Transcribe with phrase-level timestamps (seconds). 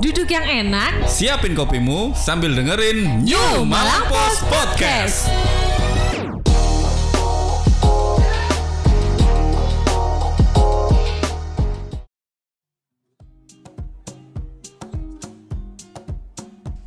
[0.00, 5.28] Duduk yang enak, Siapin kopimu sambil dengerin New Malang Post Podcast.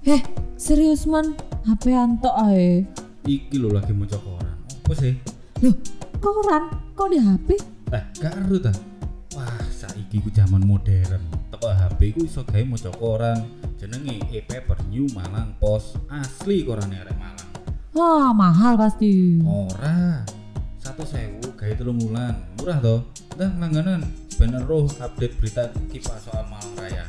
[0.02, 0.21] Heh,
[0.57, 1.38] serius man,
[1.70, 2.82] HP antok ae.
[3.30, 4.57] Iki lo lagi mau koran.
[4.57, 5.14] Apa sih?
[5.61, 5.77] Loh,
[6.18, 7.61] koran kok di HP?
[7.93, 8.73] Eh, karo ta.
[9.38, 11.42] Wah, saiki ku zaman modern.
[11.64, 13.40] Teko HP ku iso gawe maca koran.
[13.80, 15.95] Jenenge e-paper New Malang Post.
[16.12, 17.48] Asli korane arek Malang.
[17.95, 19.40] Wah, mahal pasti.
[19.48, 20.27] Ora.
[20.76, 22.35] Satu sewu gawe telung wulan.
[22.59, 23.07] Murah toh.
[23.40, 24.04] Dah langganan.
[24.35, 27.07] Bener roh update berita kipas soal Malang Raya.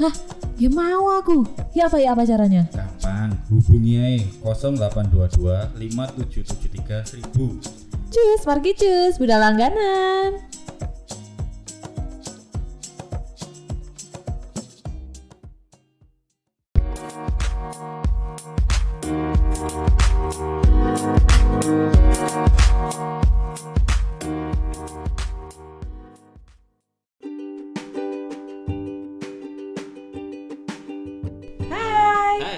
[0.00, 0.14] Hah,
[0.56, 1.44] ya mau aku.
[1.76, 2.72] Ya apa ya apa caranya?
[2.72, 8.08] Gampang, hubungi ae 0822 5773 1000.
[8.08, 10.40] Cus, pergi cus, beda langganan.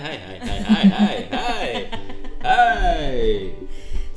[0.03, 0.19] Hai.
[0.19, 1.69] Hai hai hai hai hai
[2.42, 3.14] hai.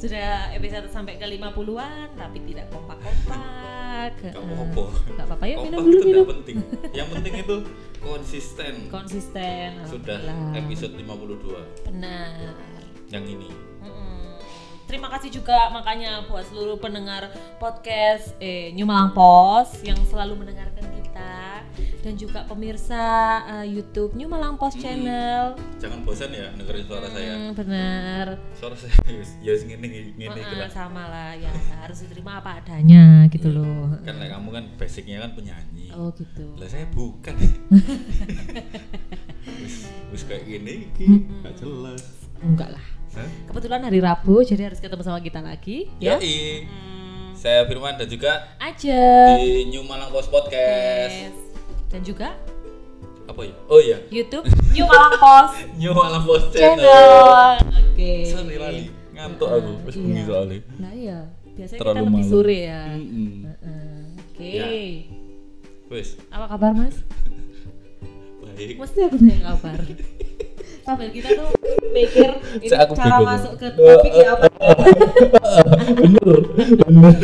[0.02, 4.18] Sudah episode sampai ke 50-an tapi tidak kompak-kompak.
[4.34, 4.66] Kamu Heeh.
[4.66, 4.86] apa?
[5.14, 6.26] Nggak apa-apa ya minum dulu minum.
[6.26, 6.58] penting.
[6.90, 7.56] Yang penting itu
[8.02, 8.74] konsisten.
[8.90, 9.86] Konsisten.
[9.86, 10.26] Sudah
[10.58, 11.54] episode 52
[11.86, 12.58] Benar.
[13.14, 13.54] yang ini.
[14.86, 20.75] Terima kasih juga makanya buat seluruh pendengar podcast eh, New Malang Post yang selalu mendengarkan
[22.06, 23.02] dan juga pemirsa
[23.50, 24.84] eh, YouTube New Malang Post Mm.
[24.86, 25.44] Channel.
[25.82, 27.34] Jangan bosan ya dengerin suara saya.
[27.34, 28.26] Hmm, benar.
[28.54, 28.94] Suara saya
[29.46, 30.70] ya gini Heeh, gitu lah.
[30.70, 31.50] sama lah ya
[31.82, 33.98] harus diterima apa adanya gitu loh.
[34.06, 35.90] Kan like, kamu kan basicnya kan penyanyi.
[35.98, 36.46] Oh gitu.
[36.62, 37.34] Lah saya bukan.
[39.66, 42.06] wis wis kayak gini iki nggak jelas.
[42.38, 42.86] Enggak lah.
[43.18, 43.30] Hah?
[43.50, 46.22] Kebetulan hari Rabu jadi harus ketemu sama kita lagi ya.
[46.22, 46.70] Yoi.
[46.70, 49.02] Hmm, Saya Firman dan juga aja.
[49.42, 51.34] di New Malang Post Podcast.
[51.34, 51.45] Yes.
[51.96, 52.36] Dan juga
[53.26, 53.56] Apa ya?
[53.66, 56.78] Oh iya, YouTube New Malang Post New Malang Post Channel.
[56.78, 57.56] Channel.
[57.88, 58.12] Oke.
[58.28, 59.72] Sorry lali, ngantuk aku.
[59.82, 60.26] Wis bengi Iya.
[60.28, 60.60] soalnya.
[60.76, 61.18] Nah iya,
[61.50, 62.30] biasanya Terlalu kita lebih malam.
[62.30, 62.82] sore ya.
[62.94, 63.32] Mm-mm.
[63.42, 63.98] Heeh.
[64.22, 64.50] Oke.
[64.52, 64.68] Ya.
[65.88, 66.96] Wis, Apa kabar Mas?
[68.46, 68.76] baik.
[68.78, 69.78] Mesti aku tanya kabar.
[70.86, 71.50] Sambil kita tuh
[71.90, 73.26] mikir ini Saya cara bingung.
[73.26, 74.46] masuk ke topik ya apa?
[75.96, 76.30] bener,
[76.78, 77.16] bener.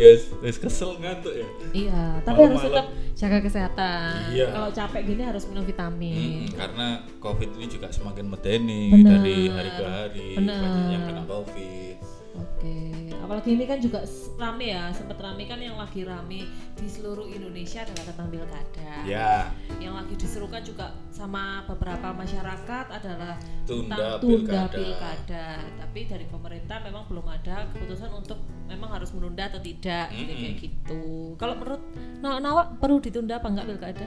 [0.00, 1.48] Yes, wis kesel ngantuk ya.
[1.76, 2.88] Iya, tapi harus tetap
[3.20, 4.32] jaga kesehatan.
[4.32, 4.48] Iya.
[4.48, 6.48] Kalau capek gini harus minum vitamin.
[6.48, 6.86] Mm, karena
[7.20, 9.20] COVID ini juga semakin medeni Bener.
[9.20, 10.28] dari hari ke hari.
[10.40, 10.56] Bener.
[10.56, 11.96] Banyak yang kena COVID.
[12.40, 12.80] Oke,
[13.30, 14.02] apalagi ini kan juga
[14.42, 19.06] rame ya, sempat rame kan yang lagi rame di seluruh Indonesia adalah tentang pilkada.
[19.06, 24.74] Ya, Yang lagi diserukan juga sama beberapa masyarakat adalah Tunda tentang tunda pilkada.
[24.74, 25.46] pilkada.
[25.78, 30.42] Tapi dari pemerintah memang belum ada keputusan untuk memang harus menunda atau tidak, jadi Mm-mm.
[30.42, 31.02] kayak gitu.
[31.38, 31.82] Kalau menurut
[32.18, 34.06] Nawak perlu ditunda apa enggak pilkada?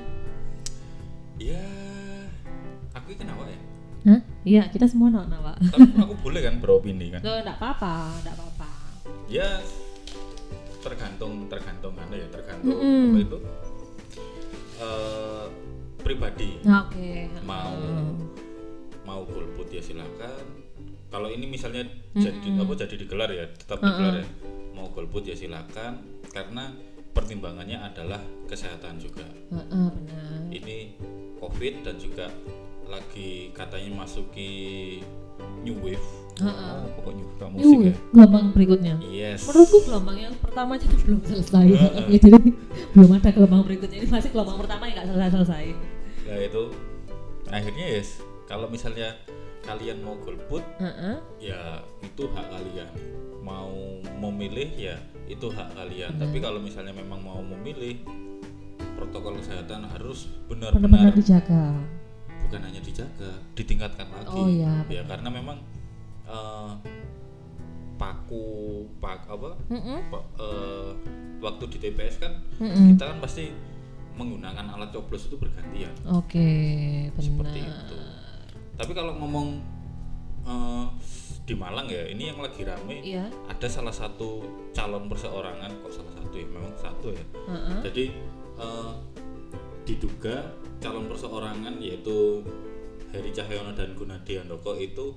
[1.40, 1.64] ya.
[2.92, 3.60] Aku kenapa ya?
[4.04, 4.20] Hah?
[4.44, 5.64] Iya, kita semua Nawak.
[5.64, 7.24] Tapi aku boleh kan beropini kan?
[7.24, 8.43] Loh, enggak apa-apa, enggak apa-apa.
[9.34, 9.50] Ya
[10.80, 13.10] tergantung tergantung anda ya tergantung Mm-mm.
[13.10, 13.38] apa itu
[14.78, 15.46] eh,
[15.98, 17.32] pribadi Oke.
[17.42, 18.30] mau Hmm.
[19.04, 20.44] mau golput ya silakan
[21.10, 21.84] kalau ini misalnya
[22.14, 24.26] jadi apa jadi digelar ya tetap digelar ya
[24.72, 26.72] mau golput ya silakan karena
[27.12, 30.50] pertimbangannya adalah kesehatan juga Heeh, benar.
[30.50, 30.98] ini
[31.38, 32.26] covid dan juga
[32.94, 34.52] lagi katanya masuki
[35.66, 36.06] new wave
[36.38, 36.74] Heeh.
[37.02, 38.96] oh, new wave tak musik Yuh, ya gelombang berikutnya.
[39.06, 41.66] yes Menurutku gelombang yang pertama aja belum selesai.
[41.70, 42.06] Heeh.
[42.10, 42.38] Ya, jadi
[42.94, 43.98] belum ada gelombang berikutnya.
[44.02, 45.66] Ini masih gelombang pertama yang nggak selesai-selesai.
[46.30, 46.64] Nah itu
[47.50, 48.10] akhirnya yes
[48.50, 49.14] kalau misalnya
[49.64, 51.16] kalian mau golput Heeh.
[51.40, 52.92] ya itu hak kalian
[53.40, 53.72] mau
[54.20, 58.00] memilih ya itu hak kalian tapi kalau misalnya memang mau memilih
[59.00, 61.76] protokol kesehatan harus benar-benar dijaga.
[62.54, 65.58] Bukan hanya dijaga ditingkatkan lagi Oh, iya, ya karena memang
[66.24, 66.72] eh,
[67.98, 68.46] paku
[69.02, 69.58] pak apa
[70.06, 70.92] pa- eh,
[71.42, 72.30] waktu di TPS kan
[72.62, 72.94] Heeh.
[72.94, 73.50] kita kan pasti
[74.14, 76.46] menggunakan alat coblos itu bergantian Oke,
[77.18, 77.74] seperti benar.
[77.82, 77.98] itu.
[78.78, 79.58] Tapi kalau ngomong
[80.46, 80.86] eh,
[81.44, 83.34] di Malang ya, ini yang lagi rame Iya.
[83.50, 87.26] ada salah satu calon perseorangan kok salah satu ya, memang satu ya.
[87.50, 87.82] Heeh.
[87.82, 88.06] Jadi
[88.62, 88.94] eh,
[89.84, 90.54] diduga
[90.84, 92.44] calon perseorangan yaitu
[93.16, 95.16] Heri Cahyono dan Gunadi Handoko itu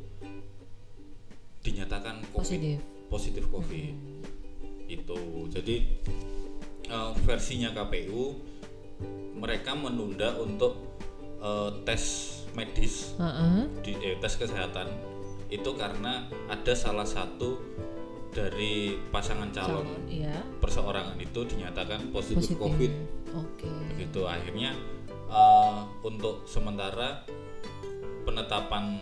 [1.67, 2.79] dinyatakan COVID, Positif.
[3.11, 3.95] positif COVID.
[4.87, 5.51] Itu.
[5.51, 5.77] Jadi
[6.87, 8.39] eh, versinya KPU
[9.35, 11.03] mereka menunda untuk
[11.43, 12.03] eh, tes
[12.55, 13.67] medis Heeh.
[13.83, 14.87] di eh, tes kesehatan
[15.51, 17.59] itu karena ada salah satu
[18.31, 20.37] dari pasangan calon, Calon, iya.
[20.61, 22.61] perseorangan itu dinyatakan positif, Positif.
[22.61, 22.93] COVID
[23.33, 23.71] Oke.
[23.97, 24.77] begitu akhirnya
[25.27, 27.23] eh, untuk sementara
[28.23, 29.01] penetapan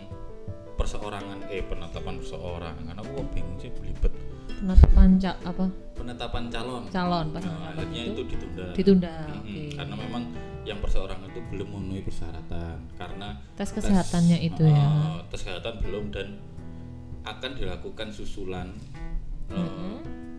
[0.75, 4.11] perseorangan eh penetapan perseorangan aku kok bingung sih belibet
[4.55, 5.65] Penetapan ca apa?
[5.95, 9.15] penetapan calon Calon Nah, pasangan akhirnya itu itu ditunda ditunda.
[9.25, 9.41] Mm-mm.
[9.41, 9.63] Oke.
[9.73, 10.23] karena memang
[10.63, 14.75] yang perseorangan itu belum memenuhi persyaratan karena Tes kesehatannya itu ya.
[14.77, 16.27] eh, tes kesehatan belum dan
[17.23, 18.75] akan dilakukan susulan
[19.47, 19.95] eh, Mm-mm.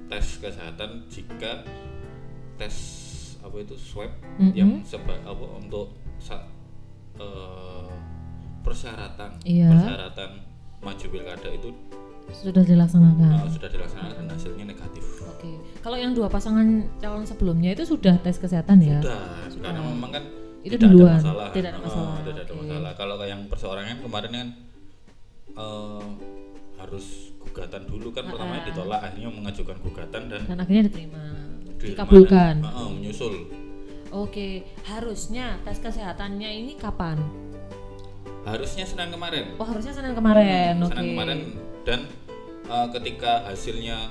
[0.07, 1.65] tes kesehatan jika
[2.57, 2.75] tes
[3.47, 4.53] apa itu swab Mm-mm.
[4.53, 6.51] yang seba apa untuk sa-
[7.15, 7.89] eh,
[8.61, 9.71] persyaratan Iya.
[9.71, 10.31] persyaratan
[10.79, 11.71] maju pilkada itu
[12.29, 13.31] Sudah dilaksanakan.
[13.39, 15.05] eh, sudah dilaksanakan dan hasilnya negatif.
[15.25, 15.47] Oke.
[15.79, 16.67] Kalau yang dua pasangan
[16.97, 18.99] calon sebelumnya itu sudah tes kesehatan ya?
[18.99, 20.25] Sudah, karena memang kan
[20.61, 21.49] Itu tidak duluan, ada masalah.
[21.55, 22.93] tidak ada Eh, masalah, tidak ada masalah.
[22.93, 24.49] Kalau yang perseorangan kemarin kan
[25.57, 26.07] eh,
[26.77, 27.07] harus
[27.39, 28.69] gugatan dulu kan pertamanya Ah.
[28.69, 31.23] ditolak akhirnya mengajukan gugatan dan Dan akhirnya diterima.
[31.93, 32.55] Dikabulkan.
[32.65, 33.35] eh, eh, menyusul
[34.15, 34.65] Oke.
[34.87, 37.21] Harusnya tes kesehatannya ini kapan?
[38.47, 39.59] harusnya Senin kemarin.
[39.59, 40.79] Oh harusnya Senin kemarin.
[40.79, 40.95] Oke.
[40.95, 41.41] Senin kemarin
[41.83, 42.01] dan
[42.71, 44.07] eh, ketika hasilnya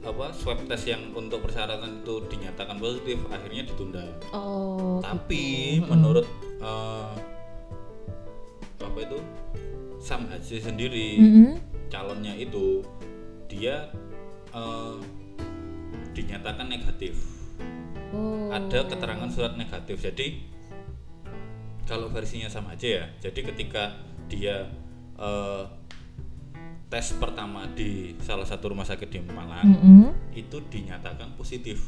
[0.00, 4.04] apa swab test yang untuk persyaratan itu dinyatakan positif akhirnya ditunda.
[4.32, 5.04] Oh.
[5.04, 5.92] Tapi gitu.
[5.92, 6.24] menurut
[6.64, 7.12] eh,
[8.80, 9.18] apa itu
[10.00, 11.50] Sam Haji sendiri Mm-mm.
[11.92, 12.80] calonnya itu
[13.44, 13.92] dia
[14.56, 14.94] eh,
[16.18, 17.14] dinyatakan negatif.
[18.10, 18.50] Oh.
[18.50, 20.02] Ada keterangan surat negatif.
[20.02, 20.42] Jadi
[21.86, 23.04] kalau versinya sama aja ya.
[23.22, 23.94] Jadi ketika
[24.26, 24.66] dia
[25.14, 25.64] eh,
[26.88, 30.32] tes pertama di salah satu rumah sakit di Malang Mm-mm.
[30.32, 31.84] itu dinyatakan positif.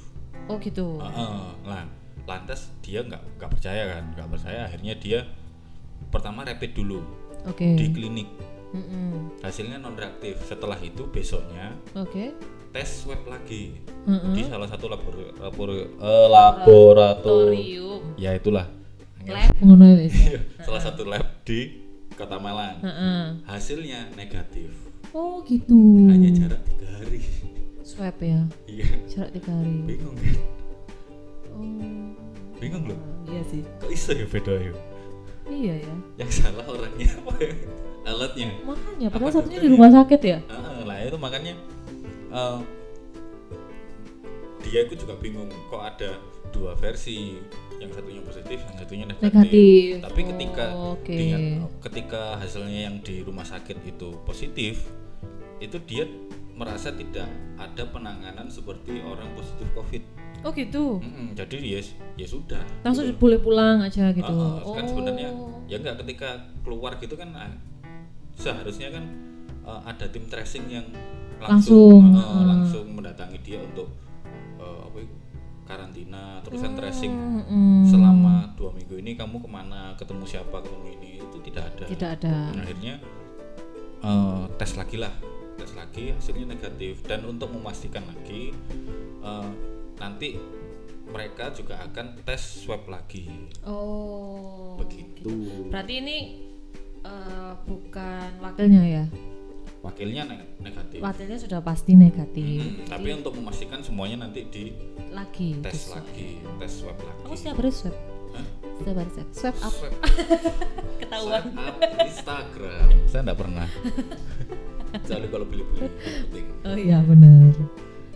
[0.46, 1.00] Oh gitu.
[1.00, 1.56] Heeh.
[1.64, 1.84] Nah,
[2.28, 4.60] lantas dia nggak nggak percaya kan, nggak percaya.
[4.68, 5.24] Akhirnya dia
[6.12, 7.00] pertama rapid dulu
[7.48, 7.76] Oke.
[7.76, 8.28] di klinik,
[8.70, 9.43] Mm-mm.
[9.43, 10.38] hasilnya non reaktif.
[10.44, 12.31] Setelah itu besoknya Oke.
[12.70, 14.31] tes swab lagi Mm-mm.
[14.32, 18.14] di salah satu labor, labor, eh, laboratorium.
[18.14, 18.67] Ya itulah.
[19.26, 20.40] Lab ya.
[20.67, 21.82] salah satu lab di
[22.14, 22.78] Kota Malang.
[23.44, 24.70] Hasilnya negatif.
[25.11, 26.06] Oh gitu.
[26.06, 27.20] Hanya jarak tiga hari.
[27.82, 28.46] swab ya.
[28.64, 29.75] Iya, Jarak tiga hari.
[29.84, 30.37] bingung kan?
[31.50, 32.06] Oh.
[32.56, 33.00] Bingung loh.
[33.26, 33.62] Iya sih.
[33.82, 34.73] Kok iso ya beda ya?
[35.50, 35.94] Iya ya.
[36.16, 37.52] Yang salah orangnya apa ya?
[38.10, 38.48] Alatnya.
[38.62, 40.38] Makanya padahal satunya di rumah sakit ya.
[40.46, 41.52] Ah, lah itu makanya
[42.28, 42.58] eh,
[44.60, 46.20] dia itu juga bingung kok ada
[46.50, 47.38] dua versi
[47.78, 49.90] yang satunya positif yang satunya negatif, Negatif.
[50.04, 51.08] tapi ketika Oh, oke.
[51.08, 54.84] dia- ketika hasilnya yang di rumah sakit itu positif
[55.58, 56.04] itu dia
[56.52, 57.24] merasa tidak
[57.56, 60.04] ada penanganan seperti orang positif covid
[60.40, 60.96] Oh gitu.
[60.98, 61.80] Mm-mm, jadi ya
[62.16, 63.16] ya sudah Langsung gitu.
[63.18, 64.24] boleh pulang aja gitu.
[64.26, 65.60] Ah, ah, kan sebenarnya Oh.
[65.66, 66.28] ya enggak ketika
[66.60, 67.52] keluar gitu kan ah,
[68.40, 69.04] seharusnya kan
[69.69, 70.88] eh, ada tim tracing yang
[71.40, 72.44] Langsung, langsung ah.
[72.44, 73.88] langsung mendatangi dia untuk
[74.60, 75.16] eh, apa itu,
[75.64, 77.88] karantina terus kan tracing Mm-mm.
[77.88, 82.10] selama dua minggu ini kamu ke mana ketemu siapa ketemu ini itu tidak ada Tidak
[82.20, 82.37] ada.
[82.52, 82.94] Dan akhirnya
[84.04, 85.14] eh, tes lagi lah
[85.56, 88.52] tes lagi hasilnya negatif dan untuk memastikan lagi
[89.25, 89.48] eh,
[89.96, 90.37] nanti
[91.08, 94.76] mereka juga akan tes swab lagi Oh.
[94.76, 95.32] begitu
[95.73, 96.16] Berarti ini
[97.02, 99.04] eh, bukan wakilnya ya.
[99.80, 102.61] wakilnya ne- negatif Wakilnya sudah pasti negatif.
[102.61, 104.76] Hmm, tapi untuk memastikan semuanya nanti di
[105.09, 105.57] Lagi.
[105.59, 106.04] tes swab.
[106.04, 107.97] lagi tes swab lagi Aku setiap hari swab.
[108.30, 108.47] Hah?
[108.76, 109.28] Setiap hari swab.
[109.30, 109.73] Swab up.
[109.73, 109.92] swab
[111.00, 111.42] Ketahuan.
[111.42, 113.69] swab up Instagram saya enggak pernah
[114.92, 117.54] kecuali kalau beli-beli Oh iya benar.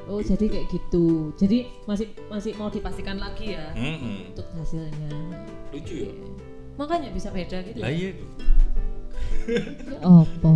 [0.04, 1.32] Oh jadi kayak gitu.
[1.34, 4.28] Jadi masih masih mau dipastikan lagi ya Mm-mm.
[4.28, 5.08] untuk hasilnya.
[5.72, 6.12] lucu ya
[6.76, 7.80] Makanya bisa beda gitu.
[7.80, 8.12] lah ya.
[8.12, 8.20] iya
[9.46, 10.50] Ya apa?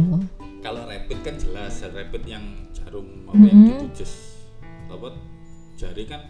[0.58, 3.68] kalau rapid kan jelas rapid yang jarum apa yang Mhm.
[3.78, 4.12] ditujes
[4.88, 5.14] apa
[5.74, 6.24] jari kan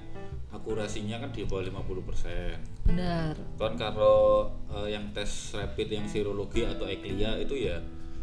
[0.49, 3.37] akurasinya kan di bawah 50% Benar.
[3.57, 7.79] kan kalau eh, yang tes rapid yang serologi atau eklia itu ya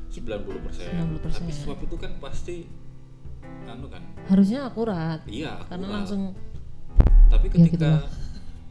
[0.08, 0.86] 90%.
[0.86, 1.42] 90%.
[1.42, 2.66] Tapi swab itu kan pasti
[3.66, 4.02] anu kan.
[4.26, 5.22] Harusnya akurat.
[5.26, 5.98] Iya, Karena akurat.
[5.98, 6.22] langsung
[7.26, 8.04] tapi Ya, ketika gitulah.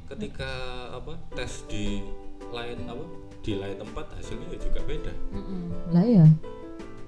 [0.06, 0.50] ketika
[0.94, 2.04] apa tes di
[2.46, 3.02] lain apa
[3.44, 5.12] di lain tempat hasilnya ya juga beda.
[5.30, 5.62] Mm-mm.
[5.92, 6.26] lah ya.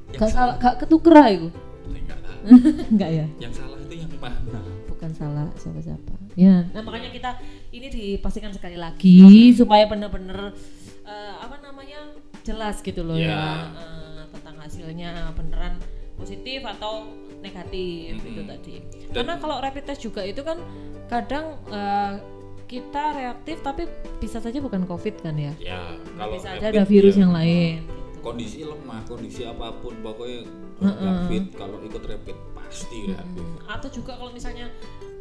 [0.06, 1.48] Yang Gak salah, gak ketuker itu.
[1.82, 2.40] Saya nggak tahu.
[2.92, 3.26] Enggak ya.
[3.38, 4.60] yang salah itu yang mana?
[4.86, 6.12] Bukan salah siapa-siapa.
[6.36, 7.30] Ya, nah makanya kita
[7.70, 9.16] ini dipastikan sekali lagi
[9.52, 10.52] supaya benar-benar
[11.02, 12.12] eh, apa namanya
[12.42, 13.32] jelas gitu loh Ya.
[13.32, 15.80] ya eh, tentang hasilnya beneran
[16.14, 17.08] positif atau
[17.40, 18.52] negatif itu Mm-mm.
[18.52, 18.74] tadi.
[19.08, 20.60] Dan- Karena kalau rapid test juga itu kan
[21.08, 22.12] kadang eh,
[22.66, 23.86] kita reaktif tapi
[24.18, 25.54] bisa saja bukan covid kan ya?
[25.56, 27.94] Ya kalau bisa aja rapid ada virus ya yang lain gitu.
[28.20, 30.42] kondisi lemah kondisi apa pun pokoknya
[30.76, 33.46] nggak fit kalau ikut rapid pasti reaktif.
[33.46, 34.66] Hmm, atau juga kalau misalnya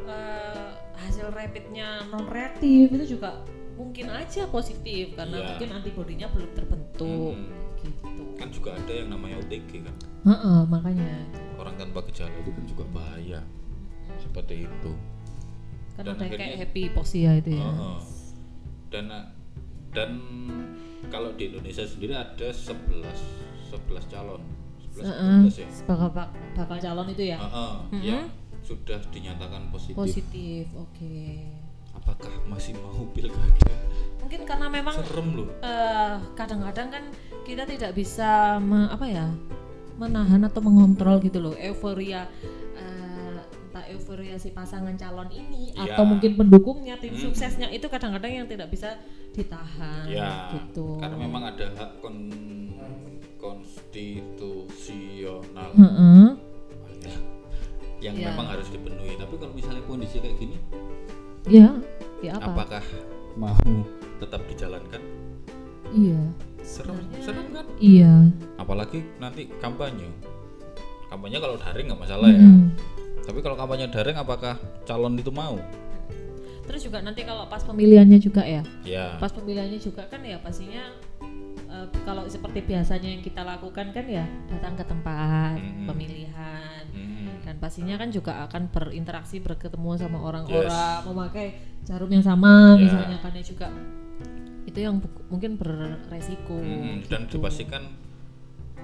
[0.04, 5.48] eh, hasil rapidnya non reaktif itu juga mungkin aja positif karena Iya.
[5.52, 7.54] mungkin antibodinya belum terbentuk Hmm.
[7.80, 8.24] gitu.
[8.36, 9.96] Kan juga ada yang namanya OTG kan?
[10.26, 11.14] Heeh, makanya.
[11.56, 13.40] Orang tanpa gejala itu kan juga bahaya.
[14.18, 14.92] Seperti itu
[15.96, 17.98] kan Dan ada yang kayak akhirnya- happy posia itu ya Heeh.
[18.90, 19.06] dan
[19.90, 20.10] dan
[21.06, 23.20] kalau di Indonesia sendiri ada 11
[23.66, 24.42] 11 calon
[24.92, 26.10] 11 Heeh, 12 ya bakal
[26.54, 27.74] bakal calon itu ya Heeh,
[28.04, 28.28] yang
[28.62, 29.96] sudah dinyatakan positif.
[29.96, 31.16] positif oke
[31.96, 33.72] Apakah masih mau pilkada?
[34.20, 35.48] mungkin karena memang Serem loh.
[35.58, 37.04] eh, kadang-kadang kan
[37.42, 39.26] kita tidak bisa me- apa ya
[39.96, 42.28] menahan atau mengontrol gitu loh euforia
[43.76, 46.00] entah euforia si pasangan calon ini Iya.
[46.00, 47.28] atau mungkin pendukungnya tim Hmm.
[47.28, 48.96] suksesnya itu kadang-kadang yang tidak bisa
[49.36, 52.16] ditahan Ya, gitu karena memang ada hak kon
[53.36, 56.28] konstitusional Heeh.
[58.00, 58.32] yang Ya.
[58.32, 59.20] memang harus dipenuhi.
[59.20, 60.56] Tapi kalau misalnya kondisi kayak gini,
[61.52, 61.76] ya
[62.24, 62.84] ya apa apakah
[63.36, 63.60] mau
[64.24, 65.04] tetap dijalankan?
[65.92, 66.24] iya
[66.64, 67.68] Serem, serem kan?
[67.76, 70.08] iya Apalagi nanti kampanye.
[71.12, 72.50] Kampanye kalau daring nggak masalah ya.
[73.26, 75.58] Tapi kalau kampanye daring, apakah calon itu mau?
[76.66, 79.22] terus juga nanti kalau pas pemilihannya juga ya Ya.
[79.22, 80.82] pas pemilihannya juga kan ya pastinya
[81.70, 85.86] eh, kalau seperti biasanya yang kita lakukan kan ya datang ke tempat Mm-mm.
[85.86, 87.38] pemilihan Hmm.
[87.46, 90.74] dan pastinya kan juga akan berinteraksi berketemu sama orang-orang
[91.06, 91.48] memakai
[91.86, 92.82] jarum yang sama Ya.
[92.82, 93.68] misalnya kan ya juga
[94.66, 94.98] itu yang
[95.30, 97.38] mungkin beresiko Hmm, dan gitu.
[97.38, 97.94] dipastikan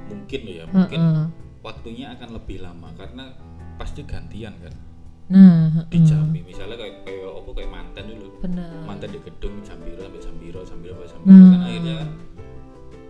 [0.06, 1.26] mungkin loh ya mungkin Heeh.
[1.66, 3.34] waktunya akan lebih lama karena
[3.82, 4.74] pasti gantian kan
[5.28, 9.98] nah di Jambi misalnya kayak kayak apa kayak mantan dulu benar mantan di gedung Jambiro
[9.98, 11.50] sampai Jambiro Jambiro sampai Jambiro Nah.
[11.50, 12.10] kan akhirnya kan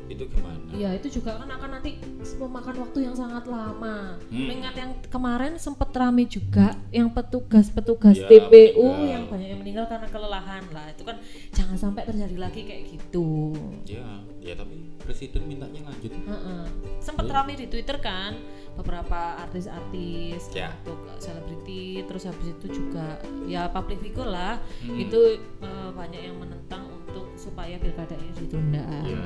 [0.08, 2.00] itu gimana Iya itu juga kan akan nanti
[2.34, 4.20] memakan waktu yang sangat lama.
[4.22, 4.44] Hmm.
[4.44, 9.08] Mengingat yang kemarin sempat rame juga yang petugas-petugas Ya, TPU meninggal.
[9.10, 10.88] yang banyak yang meninggal karena kelelahan lah.
[10.90, 11.16] Itu kan
[11.50, 13.56] jangan sampai terjadi lagi kayak gitu.
[13.86, 14.04] ya
[14.42, 16.64] ya tapi presiden mintanya lanjut Heeh.
[17.00, 17.34] Sempat Iya.
[17.34, 18.36] rame di Twitter kan
[18.74, 20.72] beberapa artis-artis Ya.
[20.82, 24.96] untuk selebriti terus habis itu juga ya public figure lah Hmm.
[24.98, 25.20] itu
[25.60, 28.86] eh, banyak yang menentang untuk supaya pilkada ini ditunda.
[29.04, 29.22] ya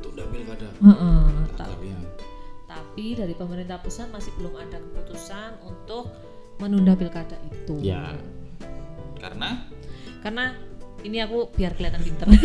[0.00, 1.22] tunda pilkada Heeh.
[1.54, 1.96] Ta- tagarnya
[2.66, 6.10] tapi dari pemerintah pusat masih belum ada keputusan untuk
[6.56, 7.78] menunda pilkada itu.
[7.80, 8.14] ya
[9.16, 9.66] karena
[10.20, 10.52] Karena
[11.00, 12.28] ini aku biar kelihatan pinter.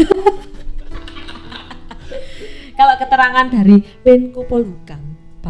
[2.74, 4.95] Kalau keterangan dari Menko Polhukam,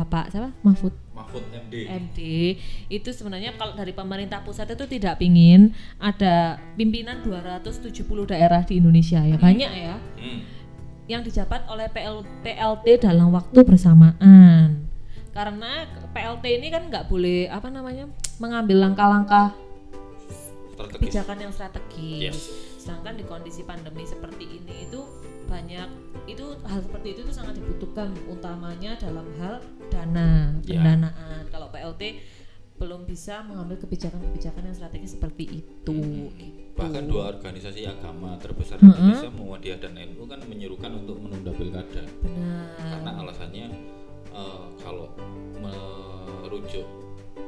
[0.05, 0.53] Bapak siapa?
[0.61, 0.93] Mahfud.
[1.17, 2.19] Mahfud MD MD
[2.93, 9.17] itu sebenarnya kalau dari pemerintah pusat itu tidak pingin ada pimpinan 270 daerah di Indonesia
[9.25, 9.35] ya.
[9.41, 9.97] Banyak ya.
[10.21, 10.41] Hmm.
[11.05, 14.89] yang dijabat oleh PL, PLT dalam waktu bersamaan.
[15.33, 18.09] Karena PLT ini kan nggak boleh apa namanya
[18.41, 19.53] mengambil langkah-langkah
[20.75, 22.21] kebijakan yang strategis.
[22.33, 22.41] Yes.
[22.85, 25.01] sedangkan di kondisi pandemi seperti ini itu
[25.45, 25.89] banyak
[26.25, 30.77] itu hal seperti itu tuh sangat dibutuhkan utamanya dalam hal dana Ya.
[30.77, 32.19] pendanaan kalau PLT
[32.75, 36.75] belum bisa mengambil kebijakan-kebijakan yang strategis seperti itu gitu.
[36.75, 42.03] bahkan dua organisasi agama terbesar di Indonesia Muhammadiyah dan NU kan menyerukan untuk menunda pilkada
[42.19, 43.65] benar karena alasannya
[44.29, 45.07] eh, kalau
[45.55, 46.83] merujuk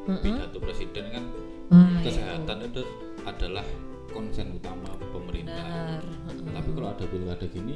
[0.07, 0.21] Mm-mm.
[0.21, 1.25] pidato presiden kan
[1.67, 2.79] Ah, kesehatan itu
[3.27, 3.67] adalah
[4.09, 6.01] konsen utama pemerintah benar
[6.53, 7.75] tapi kalau ada pilkada gini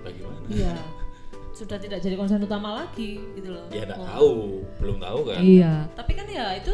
[0.00, 0.46] bagaimana?
[0.48, 0.74] Iya
[1.58, 3.66] sudah tidak jadi konsen utama lagi gitu loh.
[3.68, 4.06] Ya nggak Oh.
[4.06, 4.32] tahu
[4.78, 5.40] belum tahu kan.
[5.40, 6.72] Iya tapi kan ya itu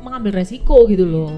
[0.00, 1.32] mengambil resiko gitu loh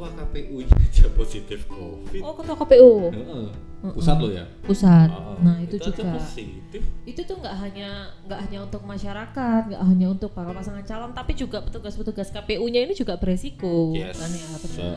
[0.00, 2.20] ketua KPU aja positif covid.
[2.24, 3.46] Oh ketua KPU Heeh.
[3.92, 4.44] pusat lo ya?
[4.64, 5.08] Pusat.
[5.12, 6.16] Oh, nah itu, aja juga.
[6.16, 6.80] positif.
[7.04, 11.36] Itu tuh nggak hanya nggak hanya untuk masyarakat nggak hanya untuk para pasangan calon tapi
[11.36, 13.92] juga petugas-petugas KPU-nya ini juga beresiko.
[13.92, 14.16] Yes.
[14.16, 14.96] Kan ya benar.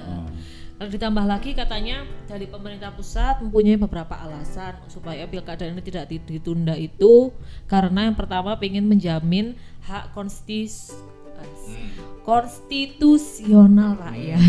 [0.74, 6.24] Kalau ditambah lagi katanya dari pemerintah pusat mempunyai beberapa alasan supaya pilkada ini tidak di-
[6.24, 7.28] ditunda itu.
[7.68, 10.96] Karena yang pertama ingin menjamin hak konstis
[11.44, 11.92] Hmm.
[12.24, 14.40] konstitusional rakyat.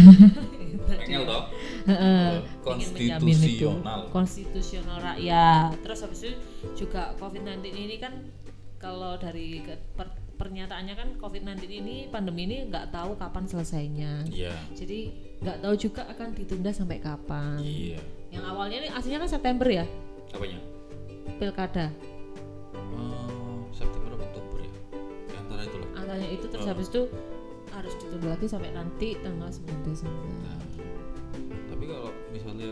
[1.06, 1.44] Toh
[2.64, 4.00] Oh, ingin menjamin itu konstitusional.
[4.08, 5.70] konstitusional rakyat.
[5.78, 6.32] Terus habis itu
[6.74, 8.12] juga COVID-19 ini kan
[8.76, 14.24] kalau dari ke- per- pernyataannya kan COVID-19 ini pandemi ini nggak tahu kapan selesainya.
[14.26, 17.58] iya Jadi nggak tahu juga akan ditunda sampai kapan.
[17.58, 19.86] iya Yang awalnya ini aslinya kan September ya
[20.28, 20.58] apanya
[21.34, 21.86] pilkada.
[22.74, 24.70] Eh, September Oktober ya
[25.22, 26.68] di antara itu lah Antaranya itu terus Oh.
[26.68, 27.02] habis itu
[27.70, 30.30] harus ditunda lagi sampai nanti tanggal 9 Desember.
[30.40, 30.58] Nah,
[32.34, 32.70] misalnya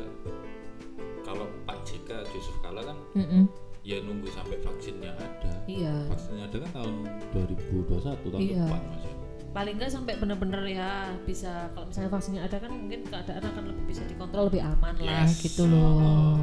[1.22, 3.46] kalau Pak JK Yusuf Kala kan Mm-mm.
[3.82, 5.94] ya nunggu sampai vaksinnya ada Iya.
[6.08, 6.94] vaksinnya ada kan tahun
[7.32, 7.86] 2021
[8.24, 8.58] tahun Iya.
[8.60, 9.14] depan mas ya
[9.52, 10.90] Paling nggak sampai bener-bener ya
[11.22, 15.22] bisa kalau misalnya vaksinnya ada kan mungkin keadaan akan lebih bisa dikontrol lebih aman lah
[15.22, 15.38] Yes.
[15.38, 16.40] gitu loh.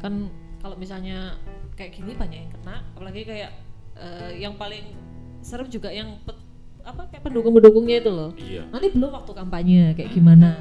[0.00, 1.36] Kan kalau misalnya
[1.74, 3.52] kayak gini banyak yang kena, apalagi kayak
[3.94, 4.96] eh, yang paling
[5.38, 6.40] serem juga yang pet-
[6.80, 8.32] apa kayak pendukung-pendukungnya itu loh.
[8.34, 10.56] iya Nanti belum waktu kampanye kayak gimana.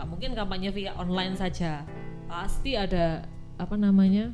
[0.00, 1.84] Nggak mungkin kampanye via online saja.
[2.24, 3.20] Pasti ada
[3.60, 4.32] apa namanya?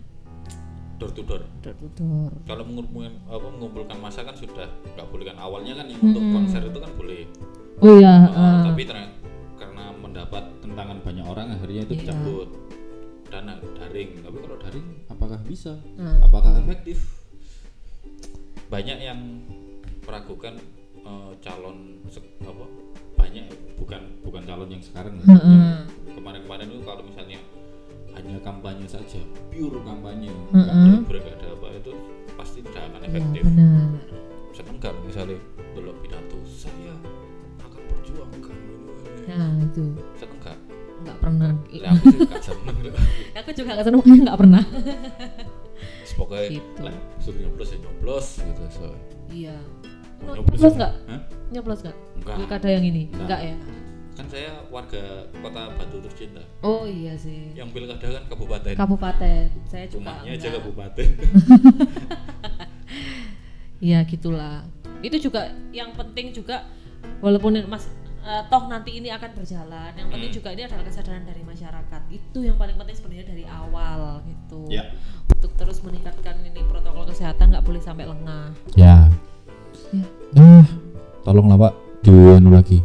[0.97, 2.33] door to door door to door.
[2.49, 4.65] kalau mengumpulkan apa mengumpulkan masa kan sudah
[4.97, 7.29] nggak boleh kan awalnya kan yang untuk konser itu kan boleh
[7.85, 8.63] Oh iya, Uh, ah.
[8.73, 8.89] tapi
[9.61, 12.01] karena mendapat tentangan banyak orang akhirnya itu Iya.
[12.01, 12.49] dicabut
[13.29, 13.45] dan
[13.77, 16.97] daring tapi kalau daring apakah bisa Nah, apakah efektif
[18.73, 19.21] banyak yang
[20.09, 20.57] meragukan
[21.05, 22.01] uh, calon
[22.41, 22.65] apa
[24.67, 25.25] calon yang sekarang ya.
[25.31, 25.77] Heeh.
[26.11, 27.39] Yang kemarin-kemarin itu kalau misalnya
[28.17, 29.21] hanya kampanye saja
[29.53, 30.99] pure kampanye ada Heeh.
[31.07, 31.93] break nggak ada apa itu
[32.35, 33.89] pasti tidak akan iya, efektif benar.
[34.57, 35.37] seneng kan misalnya
[35.77, 36.95] dulu pidato saya
[37.63, 38.57] akan perjuangkan
[39.27, 39.85] Nah, itu
[40.17, 40.59] seneng gak?
[41.03, 41.51] nggak pernah.
[41.77, 42.77] Lah aku sih gak seneng
[43.43, 44.63] aku juga nggak seneng makanya nggak pernah.
[46.17, 46.81] Pokoknya Gitu.
[46.81, 48.89] lah suruh nyoblos ya nyoblos gitu so.
[49.29, 49.57] Iya.
[50.25, 50.93] Nyoblos nggak?
[51.13, 51.21] Hah?
[51.53, 51.97] Nyoblos nggak?
[52.17, 52.37] Enggak.
[52.41, 53.03] Pilkada yang ini?
[53.13, 53.21] Enggak.
[53.21, 53.55] Enggak ya?
[54.17, 56.41] Kan saya warga kota Batu Tercinta.
[56.65, 57.53] Oh iya sih.
[57.53, 58.73] Yang pilkada kan kabupaten.
[58.75, 59.47] Kabupaten.
[59.69, 61.09] Saya juga Rumahnya aja kabupaten.
[63.77, 64.65] Iya gitulah.
[65.05, 66.65] Itu juga yang penting juga
[67.21, 67.85] walaupun mas
[68.25, 69.93] eh, toh nanti ini akan berjalan.
[69.93, 70.39] Yang penting Hmm.
[70.41, 72.03] juga ini adalah kesadaran dari masyarakat.
[72.09, 74.65] Itu yang paling penting sebenarnya dari awal gitu.
[74.73, 74.97] Ya.
[75.29, 78.49] Untuk terus meningkatkan ini protokol kesehatan nggak boleh sampai lengah.
[78.73, 79.13] Ya.
[79.93, 80.05] Ya.
[80.33, 80.65] Nah,
[81.21, 82.81] tolonglah Pak dianu lagi.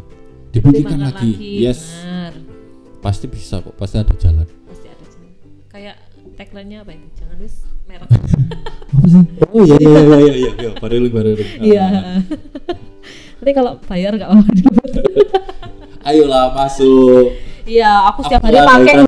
[0.52, 1.32] Dibuktikan Dimakan lagi.
[1.64, 1.80] Yes.
[1.96, 2.34] Benar.
[3.00, 4.46] Pasti bisa kok, pasti ada jalan.
[4.68, 5.32] Pasti ada jalan.
[5.72, 5.96] Kayak
[6.36, 7.08] tagline-nya apa itu?
[7.18, 7.56] Jangan wis
[7.88, 8.08] merek.
[8.92, 9.24] Apa sih?
[9.56, 10.72] Oh iya iya iya iya iya, iya.
[10.76, 11.32] baru baru.
[11.64, 11.86] Iya.
[13.40, 14.80] Nanti kalau bayar nggak apa-apa dulu.
[16.12, 17.32] Ayolah masuk.
[17.64, 18.96] Iya, aku setiap Aku hari pakai.
[19.00, 19.08] kan.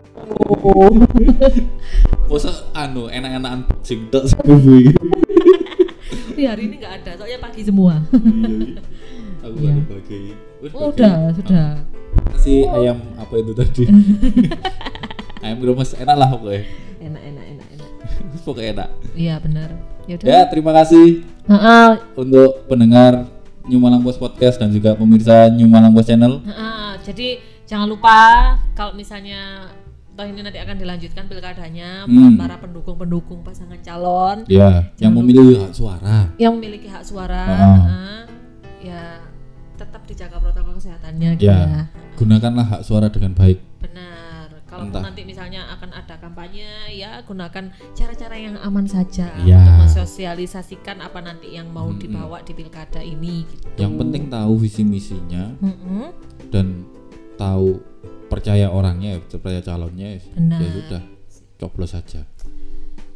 [2.32, 4.58] Masa anu enak-enakan boxing tok sebuah
[6.34, 8.00] Tapi hari ini nggak ada, soalnya pagi semua.
[8.10, 8.82] Iya.
[9.44, 9.72] Aku Iya.
[9.76, 10.22] baru bagi.
[10.72, 11.68] Oh, udah, sudah.
[12.38, 13.84] Si ayam apa itu tadi?
[15.44, 16.64] ayam geromes enak lah pokoknya.
[17.02, 17.90] Enak, enak, enak, enak.
[18.46, 18.90] pokoknya enak.
[19.14, 19.70] Iya benar.
[20.04, 20.26] Ya udah.
[20.26, 23.28] Ya, terima kasih Heeh, untuk pendengar
[23.66, 26.40] New Malang Post Podcast dan juga pemirsa New Malang Post Channel.
[26.42, 26.92] heeh.
[27.04, 27.28] Jadi
[27.66, 28.18] jangan lupa
[28.72, 29.68] kalau misalnya
[30.14, 32.38] toh ini nanti akan dilanjutkan pilkadanya buat Hmm.
[32.38, 36.30] para pendukung-pendukung pasangan calon Ya, yang memiliki hak suara.
[36.38, 38.20] yang memiliki hak suara, heeh,
[38.86, 39.04] ya
[39.74, 41.58] tetap dijaga protokol kesehatannya gitu Ya.
[41.66, 41.82] ya.
[42.16, 43.58] Gunakanlah hak suara dengan baik.
[43.82, 44.32] Benar.
[44.66, 46.66] Kalau nanti misalnya akan ada kampanye,
[46.98, 49.62] ya gunakan cara-cara yang aman saja Ya.
[49.62, 52.02] untuk mensosialisasikan apa nanti yang mau Mm-mm.
[52.02, 53.46] dibawa di pilkada ini.
[53.46, 53.70] Gitu.
[53.78, 56.10] Yang penting tahu visi misinya Mm-mm.
[56.50, 56.90] dan
[57.38, 57.86] tahu
[58.34, 60.18] percaya orangnya, percaya calonnya.
[60.34, 60.58] Benar.
[60.58, 61.04] Ya sudah,
[61.62, 62.26] coblos saja.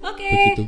[0.06, 0.30] Oke.
[0.30, 0.64] Begitu.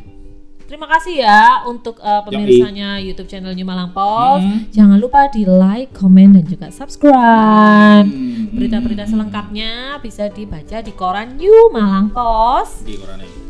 [0.70, 4.46] Terima kasih ya untuk uh, pemirsanya YouTube channel New Malang Post.
[4.46, 4.60] Mm.
[4.70, 8.06] Jangan lupa di like, komen, dan juga subscribe.
[8.06, 8.54] Hmm.
[8.54, 12.86] Berita-berita selengkapnya bisa dibaca di koran New Malang Post.
[12.86, 13.42] Di koran ini.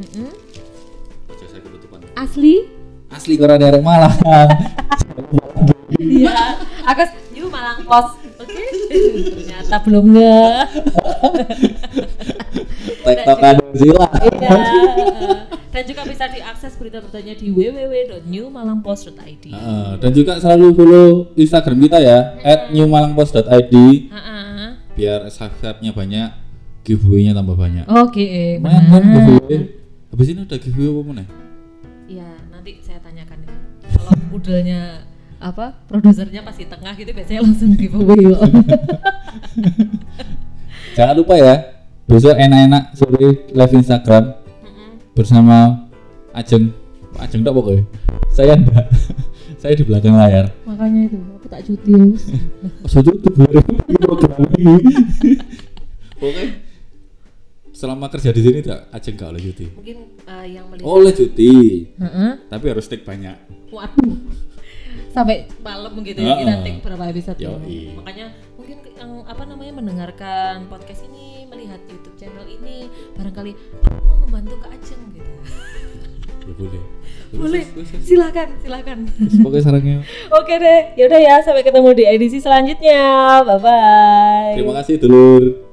[0.00, 0.32] Mm-mm.
[1.28, 2.00] Aja saya ketutupan.
[2.16, 2.64] Asli?
[3.12, 4.16] Asli koran dari Malang.
[6.00, 6.56] Iya,
[6.88, 8.16] Agus New Malang Post.
[8.40, 8.64] Oke.
[9.28, 10.40] Ternyata belum nge.
[13.04, 14.08] Tektokan sila.
[14.24, 14.56] Iya.
[15.76, 19.44] Dan juga bisa diakses berita-beritanya di www.newmalangpost.id.
[19.52, 22.32] Heeh, dan juga selalu follow Instagram kita ya
[22.72, 23.74] @newmalangpost.id
[24.08, 24.68] Heeh.
[24.96, 26.32] biar subscribe-nya banyak,
[26.80, 27.84] giveaway-nya tambah banyak.
[27.92, 29.20] Oke, Lumayan kan benar.
[29.28, 29.58] giveaway?
[30.16, 31.24] Habis ini ada giveaway apa mana?
[32.08, 33.52] Iya, nanti saya tanyakan ya.
[34.00, 34.80] Kalau udelnya
[35.36, 38.40] apa produsernya pasti tengah gitu biasanya langsung giveaway loh.
[40.96, 44.45] Jangan lupa ya, besok enak-enak sore live Instagram.
[45.16, 45.88] Bersama
[46.36, 46.68] Ajeng.
[47.16, 47.82] Pak Ajeng tak pokoknya.
[48.36, 48.86] Saya enggak.
[49.64, 50.52] Saya di belakang layar.
[50.68, 51.90] Makanya itu aku tak cuti.
[51.96, 52.04] ya.
[52.84, 53.60] Oh, itu baru
[54.04, 54.76] program ini.
[56.20, 56.66] Pokoknya
[57.76, 59.66] selama kerja di sini tak Ajeng gak oleh cuti.
[59.76, 61.52] Mungkin eh, yang melihat Oleh cuti,
[62.00, 62.32] Heeh.
[62.48, 63.36] tapi harus stick banyak.
[63.68, 64.16] Waduh.
[65.12, 67.52] Sampai malam gitu ya kita take berapa episode ya.
[67.52, 68.00] Yoi.
[68.00, 73.52] Makanya mungkin yang apa namanya mendengarkan podcast ini, melihat YouTube channel ini, barangkali
[73.86, 75.32] aku mau membantu Kak Ajeng gitu.
[76.46, 76.82] Ya boleh.
[77.26, 77.64] Boleh.
[78.06, 78.98] Silakan, silakan.
[79.42, 79.98] Pokoknya sarangnya.
[80.38, 83.42] Oke deh, yaudah ya sampai ketemu di edisi selanjutnya.
[83.42, 84.54] Bye bye.
[84.54, 85.65] Terima kasih dulur.